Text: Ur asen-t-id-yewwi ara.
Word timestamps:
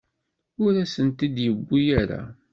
Ur 0.63 0.73
asen-t-id-yewwi 0.83 1.79
ara. 2.01 2.21